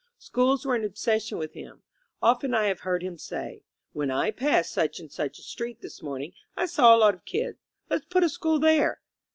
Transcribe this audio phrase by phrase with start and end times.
[0.17, 1.83] Schools were an obsession with him.
[2.23, 3.61] Often I have heard him say:
[3.95, 7.23] *^When I passed such and such a street this morning I saw a lot of
[7.23, 7.59] kids.
[7.87, 8.99] Let's put a school there."